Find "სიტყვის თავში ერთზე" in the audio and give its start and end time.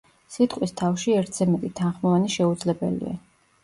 0.35-1.49